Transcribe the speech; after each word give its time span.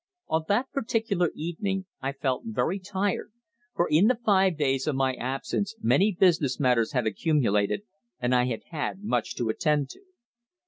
On 0.29 0.41
that 0.47 0.71
particular 0.71 1.29
evening 1.35 1.85
I 2.01 2.11
felt 2.13 2.41
very 2.47 2.79
tired, 2.79 3.31
for 3.75 3.87
in 3.87 4.07
the 4.07 4.17
five 4.25 4.57
days 4.57 4.87
of 4.87 4.95
my 4.95 5.13
absence 5.13 5.75
many 5.79 6.11
business 6.19 6.59
matters 6.59 6.93
had 6.93 7.05
accumulated, 7.05 7.83
and 8.19 8.33
I 8.33 8.45
had 8.45 8.61
had 8.71 9.03
much 9.03 9.35
to 9.35 9.49
attend 9.49 9.89
to. 9.89 9.99